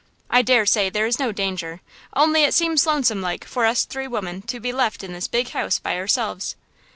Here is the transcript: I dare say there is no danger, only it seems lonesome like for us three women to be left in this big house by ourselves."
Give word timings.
I 0.31 0.41
dare 0.41 0.65
say 0.65 0.89
there 0.89 1.05
is 1.05 1.19
no 1.19 1.31
danger, 1.31 1.79
only 2.15 2.41
it 2.43 2.55
seems 2.55 2.87
lonesome 2.87 3.21
like 3.21 3.45
for 3.45 3.67
us 3.67 3.85
three 3.85 4.07
women 4.07 4.41
to 4.41 4.59
be 4.59 4.73
left 4.73 5.03
in 5.03 5.13
this 5.13 5.27
big 5.27 5.49
house 5.49 5.77
by 5.77 5.95
ourselves." 5.95 6.55